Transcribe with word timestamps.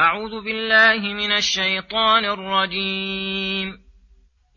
أعوذ 0.00 0.44
بالله 0.44 1.14
من 1.14 1.32
الشيطان 1.32 2.24
الرجيم. 2.24 3.78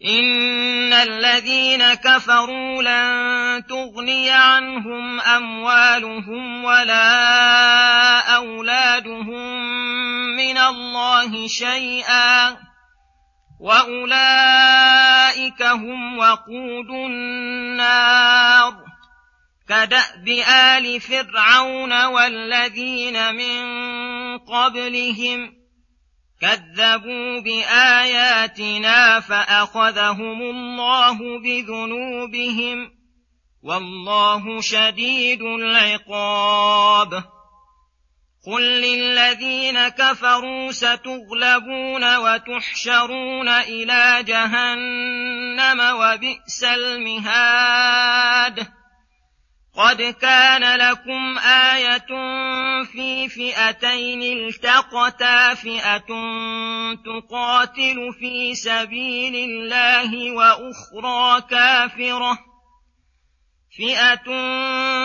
إن 0.06 0.94
الذين 0.94 1.94
كفروا 1.94 2.82
لن 2.82 3.66
تغني 3.66 4.30
عنهم 4.30 5.22
أموالهم 5.22 6.64
ولا 6.64 8.36
أولادهم 8.36 9.66
من 10.38 10.58
الله 10.58 11.48
شيئا. 11.48 12.58
وأولئك 13.62 15.64
هم 15.64 16.18
وقود 16.18 16.90
النار. 16.90 18.74
كدأب 19.70 20.28
آل 20.78 21.02
فرعون 21.02 22.06
والذين 22.06 23.36
من 23.36 23.82
قبلهم 24.48 25.54
كذبوا 26.42 27.40
باياتنا 27.40 29.20
فاخذهم 29.20 30.42
الله 30.42 31.40
بذنوبهم 31.40 32.92
والله 33.64 34.62
شديد 34.62 35.42
العقاب 35.42 37.24
قل 38.48 38.62
للذين 38.62 39.90
كفروا 39.90 40.72
ستغلبون 40.72 42.18
وتحشرون 42.18 43.48
إلى 43.48 44.24
جهنم 44.28 45.80
وبئس 45.80 46.64
المهاد 46.64 48.68
قد 49.78 50.02
كان 50.02 50.80
لكم 50.80 51.38
آية 51.40 52.08
في 52.84 53.30
فئتين 53.30 54.22
التقتا 54.22 55.54
فئة 55.54 56.12
تقاتل 57.06 58.14
في 58.20 58.56
سبيل 58.56 59.36
الله 59.36 60.32
وأخرى 60.32 61.42
كافرة 61.50 62.38
فئة 63.78 64.28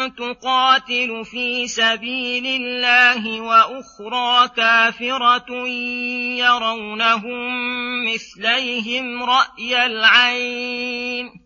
تقاتل 0.08 1.24
في 1.24 1.66
سبيل 1.66 2.46
الله 2.46 3.40
وأخرى 3.40 4.48
كافرة 4.48 5.68
يرونهم 6.38 7.54
مثليهم 8.04 9.22
رأي 9.22 9.86
العين 9.86 11.45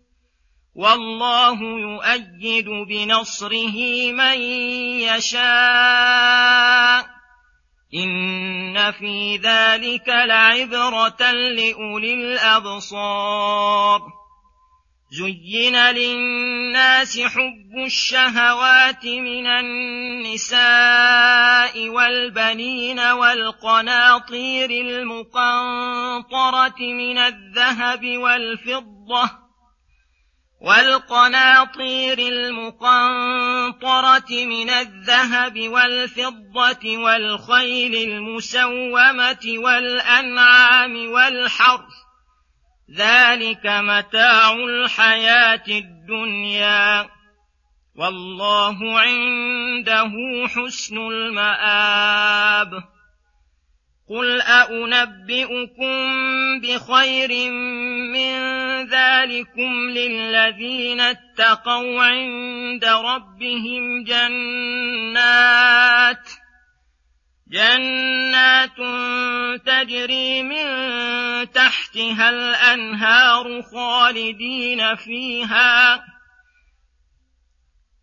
والله 0.75 1.59
يؤيد 1.61 2.69
بنصره 2.69 4.11
من 4.11 4.41
يشاء. 5.01 7.05
إن 7.93 8.91
في 8.91 9.37
ذلك 9.37 10.07
لعبرة 10.07 11.31
لأولي 11.31 12.13
الأبصار. 12.13 14.01
زين 15.11 15.75
للناس 15.75 17.19
حب 17.19 17.77
الشهوات 17.85 19.05
من 19.05 19.47
النساء 19.47 20.59
والبنين 21.89 22.99
والقناطير 22.99 24.69
المقنطرة 24.69 26.79
من 26.79 27.17
الذهب 27.17 28.17
والفضة 28.17 29.40
والقناطير 30.61 32.19
المقنطرة 32.19 32.85
من 34.45 34.69
الذهب 34.69 35.59
والفضة 35.59 36.97
والخيل 36.97 38.09
المسومة 38.09 39.45
والأنعام 39.45 41.11
والحرث 41.11 41.93
ذلك 42.97 43.65
متاع 43.65 44.53
الحياة 44.53 45.63
الدنيا 45.67 47.09
والله 47.95 48.99
عنده 48.99 50.11
حسن 50.47 50.97
المآب 50.97 52.83
قل 54.11 54.41
أنبئكم 54.41 55.95
بخير 56.59 57.51
من 58.11 58.39
ذلكم 58.87 59.89
للذين 59.89 61.01
اتقوا 61.01 62.03
عند 62.03 62.85
ربهم 62.85 64.03
جنات 64.03 65.49
جنات 67.51 68.77
تجري 69.65 70.43
من 70.43 70.65
تحتها 71.51 72.29
الأنهار 72.29 73.61
خالدين 73.61 74.95
فيها 74.95 76.03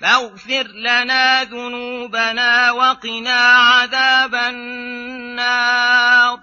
فاغفر 0.00 0.68
لنا 0.68 1.44
ذنوبنا 1.44 2.72
وقنا 2.72 3.40
عذاب 3.40 4.34
النار. 4.34 6.38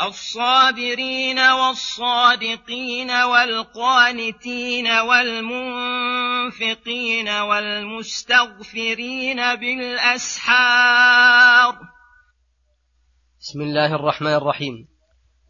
الصابرين 0.00 1.38
والصادقين 1.38 3.10
والقانتين 3.10 4.86
والمنفقين 4.86 6.08
والمستغفرين 7.28 9.56
بالأسحار. 9.56 11.78
بسم 13.40 13.60
الله 13.60 13.94
الرحمن 13.94 14.34
الرحيم. 14.34 14.88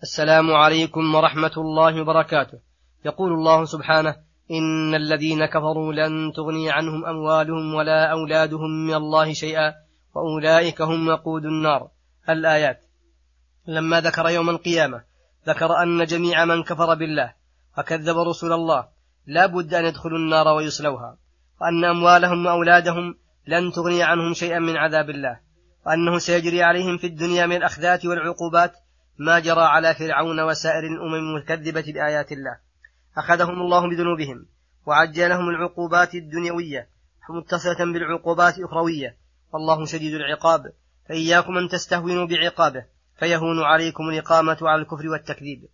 السلام 0.02 0.54
عليكم 0.54 1.14
ورحمة 1.14 1.52
الله 1.56 2.00
وبركاته. 2.00 2.58
يقول 3.04 3.32
الله 3.32 3.64
سبحانه 3.64 4.25
إن 4.50 4.94
الذين 4.94 5.46
كفروا 5.46 5.92
لن 5.92 6.32
تغني 6.32 6.70
عنهم 6.70 7.06
أموالهم 7.06 7.74
ولا 7.74 8.12
أولادهم 8.12 8.86
من 8.86 8.94
الله 8.94 9.32
شيئا 9.32 9.74
وأولئك 10.14 10.82
هم 10.82 11.08
وقود 11.08 11.44
النار. 11.44 11.88
الآيات. 12.28 12.86
لما 13.66 14.00
ذكر 14.00 14.28
يوم 14.28 14.50
القيامة 14.50 15.02
ذكر 15.46 15.82
أن 15.82 16.04
جميع 16.04 16.44
من 16.44 16.62
كفر 16.62 16.94
بالله 16.94 17.34
وكذب 17.78 18.18
رسل 18.18 18.52
الله 18.52 18.88
لا 19.26 19.46
بد 19.46 19.74
أن 19.74 19.84
يدخلوا 19.84 20.18
النار 20.18 20.48
ويصلوها 20.48 21.18
وأن 21.60 21.84
أموالهم 21.84 22.46
وأولادهم 22.46 23.14
لن 23.46 23.72
تغني 23.72 24.02
عنهم 24.02 24.34
شيئا 24.34 24.58
من 24.58 24.76
عذاب 24.76 25.10
الله 25.10 25.40
وأنه 25.86 26.18
سيجري 26.18 26.62
عليهم 26.62 26.98
في 26.98 27.06
الدنيا 27.06 27.46
من 27.46 27.56
الأخذات 27.56 28.06
والعقوبات 28.06 28.72
ما 29.18 29.38
جرى 29.38 29.62
على 29.62 29.94
فرعون 29.94 30.40
وسائر 30.40 30.84
الأمم 30.84 31.14
المكذبة 31.14 31.92
بآيات 31.92 32.32
الله. 32.32 32.58
أخذهم 33.16 33.60
الله 33.60 33.88
بذنوبهم 33.88 34.46
وعجل 34.86 35.28
لهم 35.28 35.48
العقوبات 35.48 36.14
الدنيوية 36.14 36.88
متصلة 37.30 37.92
بالعقوبات 37.92 38.58
الأخروية. 38.58 39.16
والله 39.52 39.84
شديد 39.84 40.14
العقاب. 40.14 40.72
فإياكم 41.08 41.58
أن 41.58 41.68
تستهونوا 41.68 42.26
بعقابه 42.26 42.84
فيهون 43.18 43.62
عليكم 43.62 44.08
الإقامة 44.08 44.58
على 44.62 44.82
الكفر 44.82 45.08
والتكذيب. 45.08 45.68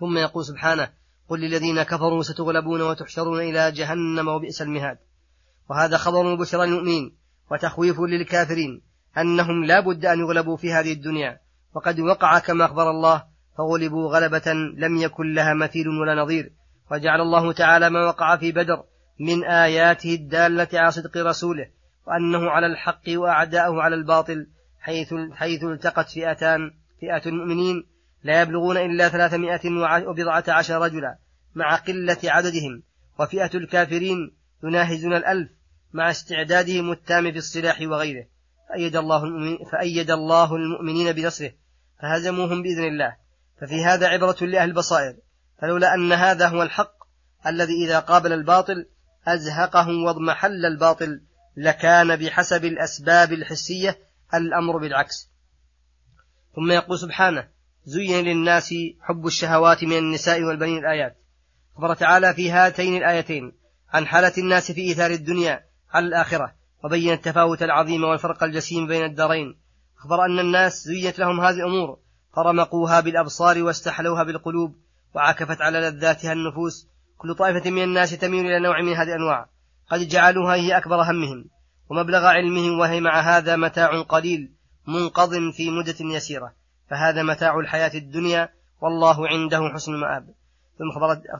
ثم 0.00 0.18
يقول 0.18 0.44
سبحانه 0.44 0.90
قل 1.28 1.40
للذين 1.40 1.82
كفروا 1.82 2.22
ستغلبون 2.22 2.82
وتحشرون 2.82 3.40
إلى 3.40 3.72
جهنم 3.72 4.28
وبئس 4.28 4.62
المهاد. 4.62 4.98
وهذا 5.70 5.96
خبر 5.96 6.34
بشرى 6.34 6.64
المؤمنين 6.64 7.16
وتخويف 7.50 8.00
للكافرين 8.00 8.82
أنهم 9.18 9.64
لا 9.64 9.80
بد 9.80 10.06
أن 10.06 10.20
يغلبوا 10.20 10.56
في 10.56 10.72
هذه 10.72 10.92
الدنيا. 10.92 11.40
وقد 11.74 12.00
وقع 12.00 12.38
كما 12.38 12.64
أخبر 12.64 12.90
الله 12.90 13.29
فغلبوا 13.60 14.08
غلبة 14.08 14.52
لم 14.76 14.96
يكن 14.96 15.34
لها 15.34 15.54
مثيل 15.54 15.88
ولا 15.88 16.14
نظير. 16.22 16.52
وجعل 16.90 17.20
الله 17.20 17.52
تعالى 17.52 17.90
ما 17.90 18.06
وقع 18.06 18.36
في 18.36 18.52
بدر 18.52 18.84
من 19.20 19.44
آياته 19.44 20.14
الدالة 20.14 20.68
على 20.74 20.90
صدق 20.90 21.16
رسوله 21.16 21.66
وأنه 22.06 22.50
على 22.50 22.66
الحق 22.66 23.02
وأعداءه 23.08 23.82
على 23.82 23.94
الباطل 23.94 24.46
حيث 24.78 25.14
حيث 25.32 25.64
التقت 25.64 26.08
فئتان 26.08 26.70
فئة 27.00 27.28
المؤمنين. 27.28 27.86
لا 28.24 28.42
يبلغون 28.42 28.76
إلا 28.76 29.08
ثلاثمائة 29.08 29.60
وبضعة 30.06 30.44
عشر 30.48 30.80
رجلا 30.82 31.18
مع 31.54 31.76
قلة 31.76 32.18
عددهم. 32.24 32.82
وفئة 33.18 33.50
الكافرين 33.54 34.36
يناهزون 34.64 35.16
الألف 35.16 35.50
مع 35.92 36.10
استعدادهم 36.10 36.92
التام 36.92 37.32
في 37.32 37.38
السلاح 37.38 37.80
وغيره. 37.80 38.24
فأيد 38.68 38.96
الله, 38.96 39.22
فأيد 39.72 40.10
الله 40.10 40.56
المؤمنين 40.56 41.12
بنصره 41.12 41.52
فهزموهم 42.02 42.62
بإذن 42.62 42.84
الله. 42.84 43.16
ففي 43.60 43.84
هذا 43.84 44.08
عبرة 44.08 44.36
لأهل 44.40 44.68
البصائر. 44.68 45.16
فلولا 45.60 45.94
أن 45.94 46.12
هذا 46.12 46.48
هو 46.48 46.62
الحق 46.62 46.94
الذي 47.46 47.84
إذا 47.84 47.98
قابل 47.98 48.32
الباطل 48.32 48.86
أزهقهم 49.26 50.04
واضمحل 50.04 50.66
الباطل 50.66 51.22
لكان 51.56 52.16
بحسب 52.16 52.64
الأسباب 52.64 53.32
الحسية 53.32 53.98
الأمر 54.34 54.78
بالعكس. 54.78 55.30
ثم 56.56 56.70
يقول 56.70 56.98
سبحانه 56.98 57.48
زين 57.84 58.24
للناس 58.24 58.74
حب 59.00 59.26
الشهوات 59.26 59.84
من 59.84 59.98
النساء 59.98 60.42
والبنين 60.42 60.78
الآيات 60.78 61.16
أخبر 61.74 61.94
تعالى 61.94 62.34
في 62.34 62.50
هاتين 62.50 62.96
الآيتين 62.96 63.52
عن 63.88 64.06
حالة 64.06 64.32
الناس 64.38 64.72
في 64.72 64.80
إيثار 64.80 65.10
الدنيا 65.10 65.64
على 65.92 66.06
الآخرة 66.06 66.54
وبين 66.84 67.12
التفاوت 67.12 67.62
العظيم 67.62 68.04
والفرق 68.04 68.44
الجسيم 68.44 68.86
بين 68.86 69.04
الدارين 69.04 69.60
أخبر 69.98 70.24
أن 70.24 70.38
الناس 70.38 70.84
زيت 70.84 71.18
لهم 71.18 71.40
هذه 71.40 71.56
الأمور 71.56 71.98
فرمقوها 72.36 73.00
بالأبصار 73.00 73.62
واستحلوها 73.62 74.22
بالقلوب 74.22 74.76
وعكفت 75.14 75.60
على 75.60 75.80
لذاتها 75.80 76.32
النفوس. 76.32 76.88
كل 77.18 77.34
طائفة 77.34 77.70
من 77.70 77.82
الناس 77.82 78.10
تميل 78.10 78.46
إلى 78.46 78.60
نوع 78.60 78.82
من 78.82 78.92
هذه 78.92 79.08
الأنواع. 79.08 79.46
قد 79.90 80.08
جعلوها 80.08 80.54
هي 80.54 80.76
أكبر 80.76 81.02
همهم 81.02 81.44
ومبلغ 81.88 82.26
علمهم 82.26 82.78
وهي 82.78 83.00
مع 83.00 83.20
هذا 83.20 83.56
متاع 83.56 84.02
قليل 84.02 84.52
منقض 84.86 85.30
في 85.56 85.70
مدة 85.70 86.16
يسيرة. 86.16 86.52
فهذا 86.90 87.22
متاع 87.22 87.58
الحياة 87.58 87.92
الدنيا 87.94 88.48
والله 88.80 89.28
عنده 89.28 89.68
حسن 89.74 89.92
المآب. 89.94 90.34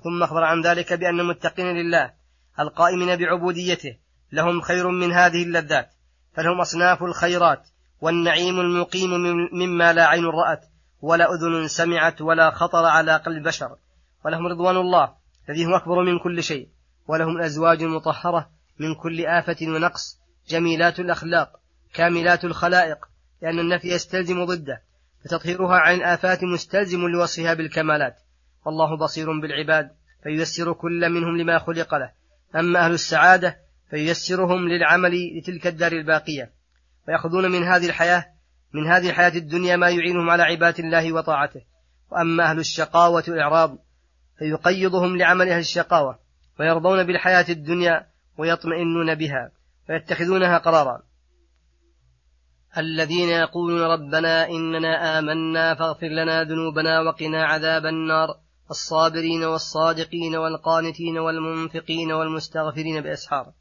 ثم 0.02 0.22
أخبر, 0.22 0.44
عن 0.44 0.62
ذلك 0.62 0.92
بأن 0.92 1.20
المتقين 1.20 1.66
لله 1.66 2.12
القائمين 2.60 3.16
بعبوديته 3.16 3.96
لهم 4.32 4.60
خير 4.60 4.88
من 4.88 5.12
هذه 5.12 5.42
اللذات. 5.42 5.90
فلهم 6.34 6.60
أصناف 6.60 7.02
الخيرات 7.02 7.68
والنعيم 8.00 8.60
المقيم 8.60 9.10
مما 9.52 9.92
لا 9.92 10.06
عين 10.06 10.24
رأت. 10.24 10.69
ولا 11.02 11.34
أذن 11.34 11.68
سمعت 11.68 12.20
ولا 12.20 12.50
خطر 12.50 12.84
على 12.84 13.16
قلب 13.16 13.42
بشر 13.42 13.76
ولهم 14.24 14.46
رضوان 14.46 14.76
الله 14.76 15.14
الذي 15.48 15.66
هو 15.66 15.76
أكبر 15.76 16.04
من 16.04 16.18
كل 16.18 16.42
شيء 16.42 16.68
ولهم 17.08 17.36
الأزواج 17.36 17.82
المطهرة 17.82 18.50
من 18.78 18.94
كل 18.94 19.26
آفة 19.26 19.56
ونقص 19.62 20.18
جميلات 20.48 21.00
الأخلاق 21.00 21.60
كاملات 21.94 22.44
الخلائق 22.44 22.98
لأن 23.42 23.58
النفي 23.58 23.88
يستلزم 23.88 24.44
ضده 24.44 24.82
فتطهيرها 25.24 25.76
عن 25.76 25.94
الآفات 25.94 26.44
مستلزم 26.44 27.08
لوصفها 27.08 27.54
بالكمالات. 27.54 28.16
والله 28.64 28.96
بصير 28.96 29.40
بالعباد 29.40 29.90
فييسر 30.22 30.72
كل 30.72 31.10
منهم 31.10 31.36
لما 31.36 31.58
خلق 31.58 31.94
له. 31.94 32.12
أما 32.56 32.84
أهل 32.84 32.92
السعادة 32.92 33.56
فييسرهم 33.90 34.68
للعمل 34.68 35.38
لتلك 35.38 35.66
الدار 35.66 35.92
الباقية. 35.92 36.52
ويأخذون 37.08 37.50
من 37.50 37.64
هذه 37.64 37.86
الحياة 37.86 38.26
من 38.72 38.86
هذه 38.86 39.10
الحياة 39.10 39.36
الدنيا 39.36 39.76
ما 39.76 39.90
يعينهم 39.90 40.30
على 40.30 40.42
عبادة 40.42 40.84
الله 40.84 41.12
وطاعته. 41.12 41.60
وأما 42.10 42.50
أهل 42.50 42.58
الشقاوة 42.58 43.24
والإعراض 43.28 43.78
فيقيضهم 44.38 45.16
لعمل 45.16 45.48
أهل 45.48 45.58
الشقاوة 45.58 46.18
ويرضون 46.60 47.04
بالحياة 47.04 47.46
الدنيا 47.48 48.06
ويطمئنون 48.38 49.14
بها 49.14 49.50
ويتخذونها 49.90 50.58
قرارا. 50.58 51.02
الذين 52.78 53.28
يقولون 53.28 53.80
ربنا 53.80 54.48
إننا 54.48 55.18
آمنا 55.18 55.74
فاغفر 55.74 56.06
لنا 56.06 56.44
ذنوبنا 56.44 57.00
وقنا 57.00 57.44
عذاب 57.44 57.86
النار. 57.86 58.28
الصابرين 58.70 59.44
والصادقين 59.44 60.36
والقانتين 60.36 61.18
والمنفقين 61.18 62.12
والمستغفرين 62.12 63.00
بأسحار. 63.00 63.52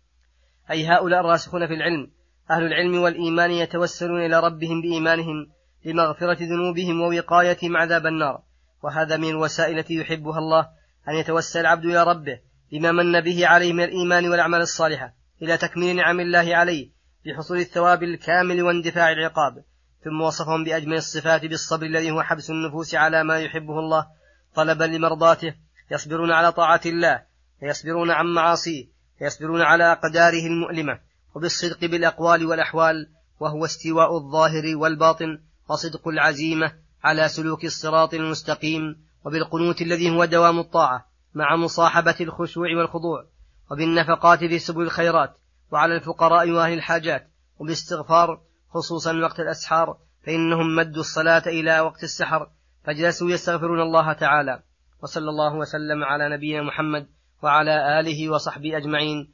أي 0.72 0.88
هؤلاء 0.88 1.20
الراسخون 1.20 1.68
في 1.68 1.74
العلم 1.74 2.12
أهل 2.52 2.64
العلم 2.64 3.02
والإيمان 3.02 3.52
يتوسلون 3.52 4.26
إلى 4.26 4.40
ربهم 4.40 4.82
بإيمانهم 4.82 5.48
لمغفرة 5.86 6.38
ذنوبهم 6.42 7.02
ووقايتهم 7.02 7.78
عذاب 7.78 8.06
النار. 8.06 8.42
وهذا 8.84 9.18
من 9.18 9.30
الوسائل 9.30 9.80
التي 9.80 9.96
يحبها 9.96 10.38
الله 10.38 10.68
أن 11.10 11.16
يتوسل 11.16 11.60
العبد 11.60 11.86
إلى 11.86 12.04
ربه 12.04 12.40
بما 12.72 12.92
من 12.92 13.22
به 13.22 13.48
عليه 13.48 13.74
من 13.74 13.84
الإيمان 13.84 14.30
والأعمال 14.30 14.62
الصالحة 14.62 15.14
إلى 15.42 15.58
تكميل 15.58 15.96
نعم 15.96 16.20
الله 16.20 16.56
عليه 16.56 16.90
بحصول 17.26 17.58
الثواب 17.58 18.04
الكامل 18.04 18.62
واندفاع 18.62 19.12
العقاب. 19.12 19.64
ثم 20.04 20.22
وصفهم 20.22 20.64
بأجمل 20.64 20.94
الصفات 20.94 21.46
بالصبر 21.46 21.86
الذي 21.86 22.12
هو 22.12 22.22
حبس 22.22 22.50
النفوس 22.50 22.96
على 22.96 23.24
ما 23.24 23.40
يحبه 23.40 23.80
الله 23.80 24.08
طلبا 24.56 24.84
لمرضاته 24.84 25.54
يصبرون 25.92 26.32
على 26.32 26.52
طاعة 26.52 26.82
الله 26.86 27.24
ويصبرون 27.64 28.12
عن 28.12 28.26
معاصيه 28.26 28.86
ويصبرون 29.22 29.62
على 29.62 29.92
أقداره 29.92 30.46
المؤلمة. 30.48 31.09
وبالصدق 31.36 31.86
بالأقوال 31.86 32.46
والأحوال 32.46 33.10
وهو 33.40 33.66
استواء 33.66 34.18
الظاهر 34.18 34.76
والباطن 34.76 35.40
وصدق 35.70 36.08
العزيمة 36.08 36.74
على 37.04 37.28
سلوك 37.28 37.66
الصراط 37.66 38.14
المستقيم 38.14 38.82
وبالقنوت 39.26 39.82
الذي 39.82 40.10
هو 40.10 40.26
دوام 40.26 40.60
الطاعة 40.60 41.06
مع 41.34 41.56
مصاحبة 41.56 42.16
الخشوع 42.22 42.68
والخضوع 42.78 43.26
وبالنفقات 43.72 44.40
في 44.40 44.60
سبل 44.60 44.82
الخيرات 44.82 45.38
وعلى 45.72 45.96
الفقراء 45.96 46.50
وأهل 46.50 46.74
الحاجات 46.74 47.30
وبالاستغفار 47.60 48.42
خصوصا 48.70 49.14
وقت 49.14 49.40
الأسحار 49.40 49.98
فإنهم 50.26 50.76
مدوا 50.76 51.02
الصلاة 51.02 51.44
إلى 51.48 51.80
وقت 51.80 52.04
السحر 52.04 52.50
فجلسوا 52.84 53.30
يستغفرون 53.30 53.82
الله 53.82 54.14
تعالى 54.14 54.64
وصلى 55.04 55.30
الله 55.30 55.56
وسلم 55.56 56.04
على 56.04 56.36
نبينا 56.36 56.64
محمد 56.64 57.08
وعلى 57.44 58.00
آله 58.00 58.30
وصحبه 58.30 58.78
أجمعين. 58.78 59.34